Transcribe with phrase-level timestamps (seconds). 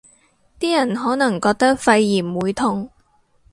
[0.59, 2.89] 啲人可能覺得肺炎會痛